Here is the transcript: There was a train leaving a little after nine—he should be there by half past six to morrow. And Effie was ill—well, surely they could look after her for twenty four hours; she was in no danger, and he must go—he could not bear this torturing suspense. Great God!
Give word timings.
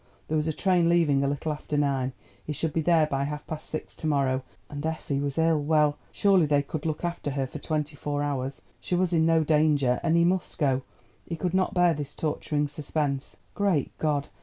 There 0.29 0.35
was 0.35 0.47
a 0.47 0.51
train 0.51 0.89
leaving 0.89 1.23
a 1.23 1.27
little 1.27 1.53
after 1.53 1.77
nine—he 1.77 2.53
should 2.53 2.73
be 2.73 2.81
there 2.81 3.05
by 3.05 3.23
half 3.23 3.45
past 3.45 3.69
six 3.69 3.95
to 3.97 4.07
morrow. 4.07 4.41
And 4.67 4.83
Effie 4.83 5.19
was 5.19 5.37
ill—well, 5.37 5.95
surely 6.11 6.47
they 6.47 6.63
could 6.63 6.87
look 6.87 7.05
after 7.05 7.29
her 7.29 7.45
for 7.45 7.59
twenty 7.59 7.95
four 7.95 8.23
hours; 8.23 8.63
she 8.79 8.95
was 8.95 9.13
in 9.13 9.27
no 9.27 9.43
danger, 9.43 9.99
and 10.01 10.17
he 10.17 10.25
must 10.25 10.57
go—he 10.57 11.35
could 11.35 11.53
not 11.53 11.75
bear 11.75 11.93
this 11.93 12.15
torturing 12.15 12.67
suspense. 12.67 13.37
Great 13.53 13.95
God! 13.99 14.27